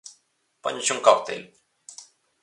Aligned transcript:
_¿Póñoche 0.63 0.93
un 0.95 1.03
cocktail? 1.07 1.43